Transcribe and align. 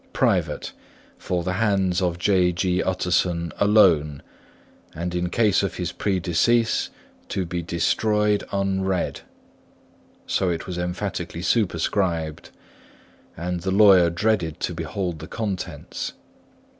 "PRIVATE: 0.13 0.71
for 1.19 1.43
the 1.43 1.53
hands 1.61 2.01
of 2.01 2.17
G. 2.17 2.51
J. 2.51 2.81
Utterson 2.81 3.51
ALONE, 3.59 4.23
and 4.95 5.13
in 5.13 5.29
case 5.29 5.61
of 5.61 5.75
his 5.75 5.91
predecease 5.91 6.89
to 7.29 7.45
be 7.45 7.61
destroyed 7.61 8.43
unread," 8.51 9.21
so 10.25 10.49
it 10.49 10.65
was 10.65 10.79
emphatically 10.79 11.43
superscribed; 11.43 12.49
and 13.37 13.59
the 13.59 13.69
lawyer 13.69 14.09
dreaded 14.09 14.59
to 14.61 14.73
behold 14.73 15.19
the 15.19 15.27
contents. 15.27 16.13